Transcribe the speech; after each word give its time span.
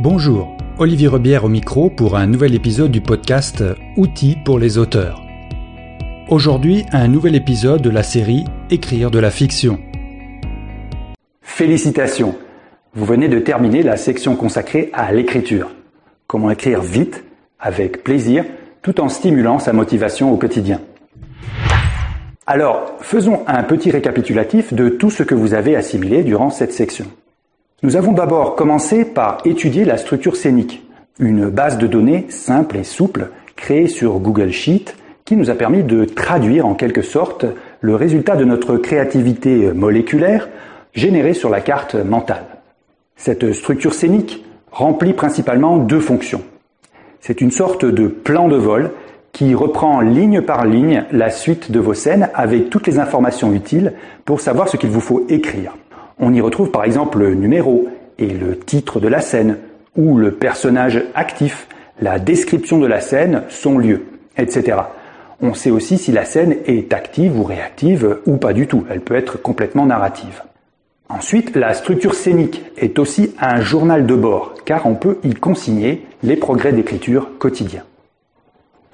Bonjour, 0.00 0.56
Olivier 0.78 1.06
Rebière 1.06 1.44
au 1.44 1.48
micro 1.48 1.88
pour 1.88 2.16
un 2.16 2.26
nouvel 2.26 2.56
épisode 2.56 2.90
du 2.90 3.00
podcast 3.00 3.62
Outils 3.96 4.36
pour 4.44 4.58
les 4.58 4.76
auteurs. 4.76 5.22
Aujourd'hui, 6.28 6.84
un 6.90 7.06
nouvel 7.06 7.36
épisode 7.36 7.80
de 7.80 7.90
la 7.90 8.02
série 8.02 8.42
Écrire 8.70 9.12
de 9.12 9.20
la 9.20 9.30
fiction. 9.30 9.78
Félicitations 11.42 12.34
Vous 12.94 13.04
venez 13.04 13.28
de 13.28 13.38
terminer 13.38 13.84
la 13.84 13.96
section 13.96 14.34
consacrée 14.34 14.90
à 14.94 15.12
l'écriture. 15.12 15.70
Comment 16.26 16.50
écrire 16.50 16.82
vite, 16.82 17.22
avec 17.60 18.02
plaisir, 18.02 18.44
tout 18.82 19.00
en 19.00 19.08
stimulant 19.08 19.60
sa 19.60 19.72
motivation 19.72 20.32
au 20.32 20.36
quotidien. 20.36 20.80
Alors, 22.48 22.96
faisons 23.00 23.44
un 23.46 23.62
petit 23.62 23.92
récapitulatif 23.92 24.74
de 24.74 24.88
tout 24.88 25.10
ce 25.10 25.22
que 25.22 25.36
vous 25.36 25.54
avez 25.54 25.76
assimilé 25.76 26.24
durant 26.24 26.50
cette 26.50 26.72
section. 26.72 27.06
Nous 27.82 27.96
avons 27.96 28.12
d'abord 28.12 28.54
commencé 28.54 29.04
par 29.04 29.38
étudier 29.44 29.84
la 29.84 29.98
structure 29.98 30.36
scénique, 30.36 30.86
une 31.18 31.50
base 31.50 31.76
de 31.76 31.86
données 31.86 32.26
simple 32.30 32.76
et 32.76 32.84
souple 32.84 33.30
créée 33.56 33.88
sur 33.88 34.18
Google 34.20 34.50
Sheet 34.50 34.96
qui 35.24 35.36
nous 35.36 35.50
a 35.50 35.54
permis 35.54 35.82
de 35.82 36.04
traduire 36.04 36.66
en 36.66 36.74
quelque 36.74 37.02
sorte 37.02 37.46
le 37.80 37.94
résultat 37.94 38.36
de 38.36 38.44
notre 38.44 38.76
créativité 38.76 39.72
moléculaire 39.72 40.48
générée 40.92 41.34
sur 41.34 41.50
la 41.50 41.60
carte 41.60 41.94
mentale. 41.94 42.44
Cette 43.16 43.52
structure 43.52 43.94
scénique 43.94 44.44
remplit 44.70 45.12
principalement 45.12 45.76
deux 45.76 46.00
fonctions. 46.00 46.42
C'est 47.20 47.40
une 47.40 47.50
sorte 47.50 47.84
de 47.84 48.06
plan 48.06 48.48
de 48.48 48.56
vol 48.56 48.92
qui 49.32 49.54
reprend 49.54 50.00
ligne 50.00 50.42
par 50.42 50.64
ligne 50.64 51.04
la 51.10 51.30
suite 51.30 51.72
de 51.72 51.80
vos 51.80 51.94
scènes 51.94 52.28
avec 52.34 52.70
toutes 52.70 52.86
les 52.86 52.98
informations 52.98 53.52
utiles 53.52 53.94
pour 54.24 54.40
savoir 54.40 54.68
ce 54.68 54.76
qu'il 54.76 54.90
vous 54.90 55.00
faut 55.00 55.26
écrire. 55.28 55.74
On 56.18 56.32
y 56.32 56.40
retrouve 56.40 56.70
par 56.70 56.84
exemple 56.84 57.18
le 57.18 57.34
numéro 57.34 57.88
et 58.18 58.28
le 58.28 58.58
titre 58.58 59.00
de 59.00 59.08
la 59.08 59.20
scène, 59.20 59.58
ou 59.96 60.16
le 60.16 60.32
personnage 60.32 61.02
actif, 61.14 61.68
la 62.00 62.18
description 62.18 62.78
de 62.78 62.86
la 62.86 63.00
scène, 63.00 63.42
son 63.48 63.78
lieu, 63.78 64.04
etc. 64.36 64.78
On 65.40 65.54
sait 65.54 65.70
aussi 65.70 65.98
si 65.98 66.12
la 66.12 66.24
scène 66.24 66.56
est 66.66 66.92
active 66.92 67.38
ou 67.38 67.44
réactive 67.44 68.18
ou 68.26 68.36
pas 68.36 68.52
du 68.52 68.66
tout. 68.66 68.84
Elle 68.90 69.00
peut 69.00 69.14
être 69.14 69.40
complètement 69.40 69.86
narrative. 69.86 70.42
Ensuite, 71.08 71.54
la 71.54 71.74
structure 71.74 72.14
scénique 72.14 72.62
est 72.76 72.98
aussi 72.98 73.34
un 73.38 73.60
journal 73.60 74.06
de 74.06 74.14
bord, 74.14 74.54
car 74.64 74.86
on 74.86 74.94
peut 74.94 75.18
y 75.22 75.34
consigner 75.34 76.06
les 76.22 76.36
progrès 76.36 76.72
d'écriture 76.72 77.30
quotidiens. 77.38 77.84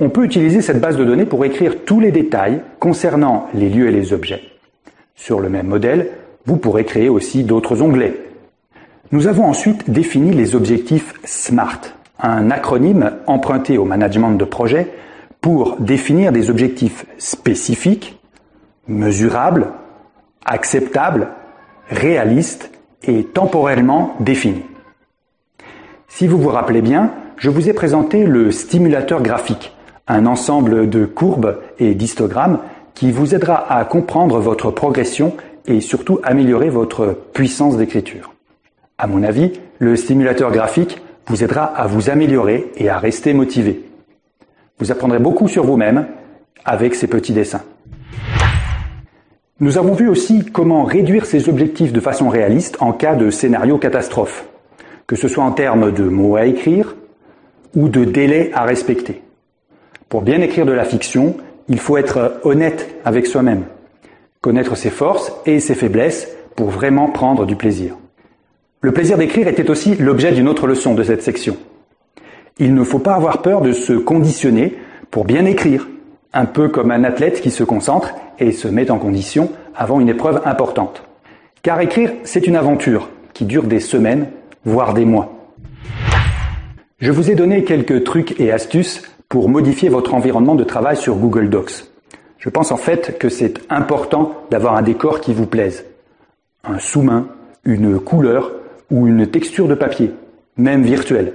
On 0.00 0.08
peut 0.08 0.24
utiliser 0.24 0.60
cette 0.60 0.80
base 0.80 0.96
de 0.96 1.04
données 1.04 1.26
pour 1.26 1.44
écrire 1.44 1.84
tous 1.84 2.00
les 2.00 2.10
détails 2.10 2.62
concernant 2.78 3.48
les 3.54 3.68
lieux 3.68 3.88
et 3.88 3.92
les 3.92 4.12
objets. 4.12 4.42
Sur 5.14 5.40
le 5.40 5.50
même 5.50 5.66
modèle, 5.66 6.10
vous 6.46 6.56
pourrez 6.56 6.84
créer 6.84 7.08
aussi 7.08 7.44
d'autres 7.44 7.82
onglets. 7.82 8.14
Nous 9.12 9.26
avons 9.26 9.44
ensuite 9.44 9.90
défini 9.90 10.32
les 10.32 10.54
objectifs 10.54 11.14
SMART, 11.24 11.80
un 12.20 12.50
acronyme 12.50 13.12
emprunté 13.26 13.78
au 13.78 13.84
management 13.84 14.32
de 14.32 14.44
projet 14.44 14.88
pour 15.40 15.76
définir 15.80 16.32
des 16.32 16.50
objectifs 16.50 17.06
spécifiques, 17.18 18.20
mesurables, 18.86 19.68
acceptables, 20.44 21.28
réalistes 21.88 22.70
et 23.02 23.24
temporellement 23.24 24.14
définis. 24.20 24.64
Si 26.08 26.26
vous 26.26 26.38
vous 26.38 26.50
rappelez 26.50 26.82
bien, 26.82 27.12
je 27.36 27.50
vous 27.50 27.68
ai 27.68 27.72
présenté 27.72 28.24
le 28.24 28.50
stimulateur 28.50 29.22
graphique, 29.22 29.74
un 30.06 30.26
ensemble 30.26 30.90
de 30.90 31.06
courbes 31.06 31.58
et 31.78 31.94
d'histogrammes 31.94 32.58
qui 32.94 33.12
vous 33.12 33.34
aidera 33.34 33.72
à 33.72 33.84
comprendre 33.84 34.40
votre 34.40 34.70
progression 34.70 35.34
et 35.66 35.80
surtout 35.80 36.20
améliorer 36.22 36.70
votre 36.70 37.16
puissance 37.32 37.76
d'écriture. 37.76 38.34
À 38.98 39.06
mon 39.06 39.22
avis, 39.22 39.52
le 39.78 39.96
stimulateur 39.96 40.52
graphique 40.52 41.00
vous 41.26 41.42
aidera 41.42 41.64
à 41.64 41.86
vous 41.86 42.10
améliorer 42.10 42.70
et 42.76 42.88
à 42.88 42.98
rester 42.98 43.32
motivé. 43.32 43.84
Vous 44.78 44.92
apprendrez 44.92 45.18
beaucoup 45.18 45.48
sur 45.48 45.64
vous-même 45.64 46.06
avec 46.64 46.94
ces 46.94 47.06
petits 47.06 47.32
dessins. 47.32 47.62
Nous 49.60 49.78
avons 49.78 49.92
vu 49.92 50.08
aussi 50.08 50.44
comment 50.44 50.84
réduire 50.84 51.26
ses 51.26 51.48
objectifs 51.48 51.92
de 51.92 52.00
façon 52.00 52.28
réaliste 52.28 52.78
en 52.80 52.92
cas 52.92 53.14
de 53.14 53.30
scénario 53.30 53.78
catastrophe, 53.78 54.46
que 55.06 55.16
ce 55.16 55.28
soit 55.28 55.44
en 55.44 55.52
termes 55.52 55.92
de 55.92 56.04
mots 56.04 56.36
à 56.36 56.46
écrire 56.46 56.96
ou 57.76 57.88
de 57.88 58.04
délais 58.04 58.50
à 58.54 58.64
respecter. 58.64 59.22
Pour 60.08 60.22
bien 60.22 60.40
écrire 60.40 60.66
de 60.66 60.72
la 60.72 60.84
fiction, 60.84 61.36
il 61.68 61.78
faut 61.78 61.98
être 61.98 62.40
honnête 62.42 62.94
avec 63.04 63.26
soi-même 63.26 63.64
connaître 64.40 64.76
ses 64.76 64.90
forces 64.90 65.32
et 65.44 65.60
ses 65.60 65.74
faiblesses 65.74 66.28
pour 66.56 66.70
vraiment 66.70 67.08
prendre 67.08 67.44
du 67.44 67.56
plaisir. 67.56 67.96
Le 68.80 68.92
plaisir 68.92 69.18
d'écrire 69.18 69.48
était 69.48 69.68
aussi 69.68 69.94
l'objet 69.96 70.32
d'une 70.32 70.48
autre 70.48 70.66
leçon 70.66 70.94
de 70.94 71.02
cette 71.02 71.22
section. 71.22 71.58
Il 72.58 72.74
ne 72.74 72.82
faut 72.82 72.98
pas 72.98 73.14
avoir 73.14 73.42
peur 73.42 73.60
de 73.60 73.72
se 73.72 73.92
conditionner 73.92 74.76
pour 75.10 75.24
bien 75.24 75.44
écrire, 75.44 75.88
un 76.32 76.46
peu 76.46 76.68
comme 76.68 76.90
un 76.90 77.04
athlète 77.04 77.42
qui 77.42 77.50
se 77.50 77.64
concentre 77.64 78.14
et 78.38 78.52
se 78.52 78.68
met 78.68 78.90
en 78.90 78.98
condition 78.98 79.50
avant 79.74 80.00
une 80.00 80.08
épreuve 80.08 80.40
importante. 80.46 81.02
Car 81.62 81.80
écrire, 81.80 82.12
c'est 82.24 82.46
une 82.46 82.56
aventure 82.56 83.10
qui 83.34 83.44
dure 83.44 83.64
des 83.64 83.80
semaines, 83.80 84.28
voire 84.64 84.94
des 84.94 85.04
mois. 85.04 85.34
Je 86.98 87.12
vous 87.12 87.30
ai 87.30 87.34
donné 87.34 87.64
quelques 87.64 88.04
trucs 88.04 88.40
et 88.40 88.52
astuces 88.52 89.02
pour 89.28 89.50
modifier 89.50 89.90
votre 89.90 90.14
environnement 90.14 90.54
de 90.54 90.64
travail 90.64 90.96
sur 90.96 91.16
Google 91.16 91.50
Docs. 91.50 91.89
Je 92.40 92.48
pense 92.48 92.72
en 92.72 92.78
fait 92.78 93.18
que 93.18 93.28
c'est 93.28 93.60
important 93.68 94.32
d'avoir 94.50 94.74
un 94.74 94.82
décor 94.82 95.20
qui 95.20 95.34
vous 95.34 95.46
plaise. 95.46 95.84
Un 96.64 96.78
sous-main, 96.78 97.28
une 97.64 98.00
couleur 98.00 98.52
ou 98.90 99.06
une 99.06 99.26
texture 99.26 99.68
de 99.68 99.74
papier, 99.74 100.10
même 100.56 100.82
virtuelle. 100.82 101.34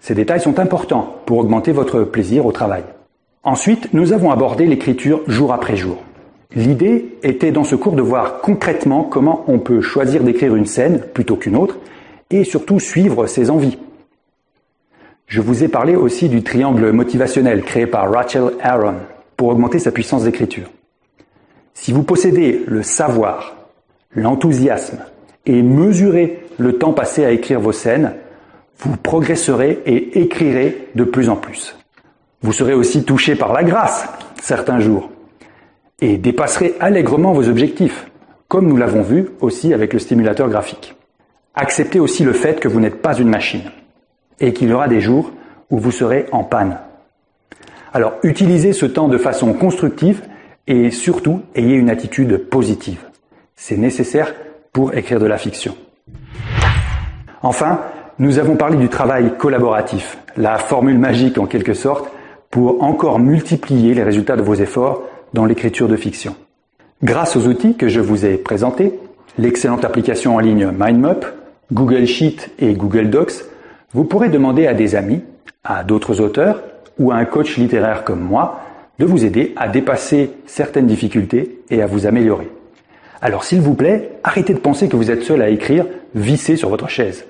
Ces 0.00 0.16
détails 0.16 0.40
sont 0.40 0.58
importants 0.58 1.20
pour 1.24 1.38
augmenter 1.38 1.70
votre 1.70 2.02
plaisir 2.02 2.46
au 2.46 2.52
travail. 2.52 2.82
Ensuite, 3.44 3.94
nous 3.94 4.12
avons 4.12 4.32
abordé 4.32 4.66
l'écriture 4.66 5.22
jour 5.28 5.52
après 5.52 5.76
jour. 5.76 5.98
L'idée 6.54 7.16
était 7.22 7.52
dans 7.52 7.64
ce 7.64 7.76
cours 7.76 7.94
de 7.94 8.02
voir 8.02 8.40
concrètement 8.40 9.04
comment 9.04 9.44
on 9.46 9.60
peut 9.60 9.80
choisir 9.80 10.24
d'écrire 10.24 10.56
une 10.56 10.66
scène 10.66 11.00
plutôt 11.14 11.36
qu'une 11.36 11.56
autre 11.56 11.78
et 12.30 12.42
surtout 12.42 12.80
suivre 12.80 13.26
ses 13.26 13.50
envies. 13.50 13.78
Je 15.26 15.40
vous 15.40 15.62
ai 15.62 15.68
parlé 15.68 15.94
aussi 15.94 16.28
du 16.28 16.42
triangle 16.42 16.90
motivationnel 16.90 17.62
créé 17.62 17.86
par 17.86 18.10
Rachel 18.10 18.50
Aaron 18.60 18.96
pour 19.38 19.48
augmenter 19.48 19.78
sa 19.78 19.92
puissance 19.92 20.24
d'écriture. 20.24 20.68
Si 21.72 21.92
vous 21.92 22.02
possédez 22.02 22.64
le 22.66 22.82
savoir, 22.82 23.56
l'enthousiasme 24.10 24.98
et 25.46 25.62
mesurez 25.62 26.44
le 26.58 26.76
temps 26.76 26.92
passé 26.92 27.24
à 27.24 27.30
écrire 27.30 27.60
vos 27.60 27.72
scènes, 27.72 28.14
vous 28.80 28.96
progresserez 28.96 29.80
et 29.86 30.20
écrirez 30.20 30.88
de 30.96 31.04
plus 31.04 31.28
en 31.28 31.36
plus. 31.36 31.76
Vous 32.42 32.52
serez 32.52 32.74
aussi 32.74 33.04
touché 33.04 33.36
par 33.36 33.52
la 33.52 33.62
grâce 33.62 34.08
certains 34.42 34.80
jours 34.80 35.08
et 36.00 36.18
dépasserez 36.18 36.74
allègrement 36.80 37.32
vos 37.32 37.48
objectifs, 37.48 38.10
comme 38.48 38.66
nous 38.66 38.76
l'avons 38.76 39.02
vu 39.02 39.28
aussi 39.40 39.72
avec 39.72 39.92
le 39.92 40.00
stimulateur 40.00 40.48
graphique. 40.48 40.96
Acceptez 41.54 42.00
aussi 42.00 42.24
le 42.24 42.32
fait 42.32 42.58
que 42.58 42.68
vous 42.68 42.80
n'êtes 42.80 43.02
pas 43.02 43.16
une 43.16 43.28
machine 43.28 43.70
et 44.40 44.52
qu'il 44.52 44.68
y 44.68 44.72
aura 44.72 44.88
des 44.88 45.00
jours 45.00 45.30
où 45.70 45.78
vous 45.78 45.92
serez 45.92 46.26
en 46.32 46.42
panne. 46.42 46.78
Alors 47.92 48.14
utilisez 48.22 48.72
ce 48.72 48.86
temps 48.86 49.08
de 49.08 49.18
façon 49.18 49.52
constructive 49.54 50.22
et 50.66 50.90
surtout 50.90 51.42
ayez 51.54 51.74
une 51.74 51.90
attitude 51.90 52.36
positive. 52.36 53.00
C'est 53.56 53.76
nécessaire 53.76 54.34
pour 54.72 54.94
écrire 54.94 55.20
de 55.20 55.26
la 55.26 55.38
fiction. 55.38 55.74
Enfin, 57.42 57.80
nous 58.18 58.38
avons 58.38 58.56
parlé 58.56 58.76
du 58.76 58.88
travail 58.88 59.32
collaboratif, 59.38 60.18
la 60.36 60.58
formule 60.58 60.98
magique 60.98 61.38
en 61.38 61.46
quelque 61.46 61.74
sorte 61.74 62.10
pour 62.50 62.82
encore 62.82 63.18
multiplier 63.18 63.94
les 63.94 64.02
résultats 64.02 64.36
de 64.36 64.42
vos 64.42 64.54
efforts 64.54 65.02
dans 65.32 65.44
l'écriture 65.44 65.88
de 65.88 65.96
fiction. 65.96 66.34
Grâce 67.02 67.36
aux 67.36 67.46
outils 67.46 67.76
que 67.76 67.88
je 67.88 68.00
vous 68.00 68.26
ai 68.26 68.36
présentés, 68.38 68.98
l'excellente 69.38 69.84
application 69.84 70.36
en 70.36 70.40
ligne 70.40 70.70
MindMap, 70.70 71.26
Google 71.72 72.06
Sheet 72.06 72.50
et 72.58 72.74
Google 72.74 73.10
Docs, 73.10 73.44
vous 73.92 74.04
pourrez 74.04 74.28
demander 74.28 74.66
à 74.66 74.74
des 74.74 74.96
amis, 74.96 75.22
à 75.64 75.84
d'autres 75.84 76.20
auteurs 76.20 76.60
ou 76.98 77.12
à 77.12 77.16
un 77.16 77.24
coach 77.24 77.56
littéraire 77.56 78.04
comme 78.04 78.20
moi 78.20 78.60
de 78.98 79.04
vous 79.04 79.24
aider 79.24 79.52
à 79.56 79.68
dépasser 79.68 80.30
certaines 80.46 80.86
difficultés 80.86 81.60
et 81.70 81.82
à 81.82 81.86
vous 81.86 82.06
améliorer. 82.06 82.50
Alors 83.20 83.44
s'il 83.44 83.60
vous 83.60 83.74
plaît, 83.74 84.10
arrêtez 84.24 84.54
de 84.54 84.58
penser 84.58 84.88
que 84.88 84.96
vous 84.96 85.10
êtes 85.10 85.22
seul 85.22 85.42
à 85.42 85.48
écrire 85.48 85.86
vissé 86.14 86.56
sur 86.56 86.68
votre 86.68 86.88
chaise. 86.88 87.24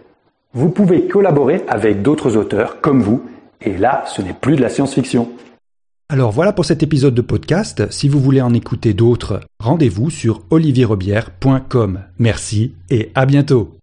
Vous 0.54 0.70
pouvez 0.70 1.06
collaborer 1.06 1.62
avec 1.68 2.02
d'autres 2.02 2.36
auteurs 2.36 2.80
comme 2.80 3.02
vous, 3.02 3.22
et 3.60 3.76
là, 3.76 4.04
ce 4.06 4.22
n'est 4.22 4.32
plus 4.32 4.56
de 4.56 4.62
la 4.62 4.70
science-fiction. 4.70 5.28
Alors 6.08 6.32
voilà 6.32 6.54
pour 6.54 6.64
cet 6.64 6.82
épisode 6.82 7.14
de 7.14 7.20
podcast. 7.20 7.90
Si 7.90 8.08
vous 8.08 8.18
voulez 8.18 8.40
en 8.40 8.54
écouter 8.54 8.94
d'autres, 8.94 9.40
rendez-vous 9.60 10.08
sur 10.08 10.42
olivierrebière.com. 10.50 12.00
Merci 12.18 12.72
et 12.88 13.10
à 13.14 13.26
bientôt. 13.26 13.77